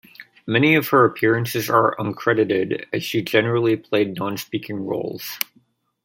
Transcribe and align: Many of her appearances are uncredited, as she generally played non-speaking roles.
Many 0.47 0.73
of 0.73 0.87
her 0.87 1.05
appearances 1.05 1.69
are 1.69 1.95
uncredited, 1.97 2.85
as 2.91 3.03
she 3.03 3.21
generally 3.21 3.75
played 3.77 4.15
non-speaking 4.17 4.83
roles. 4.83 5.37